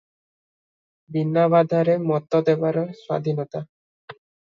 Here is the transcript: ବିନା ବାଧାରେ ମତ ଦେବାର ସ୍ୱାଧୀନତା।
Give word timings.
ବିନା 1.17 1.43
ବାଧାରେ 1.55 1.97
ମତ 2.11 2.39
ଦେବାର 2.47 2.83
ସ୍ୱାଧୀନତା। 2.87 3.63